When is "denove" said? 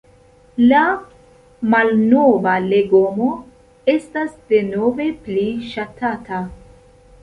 4.57-5.11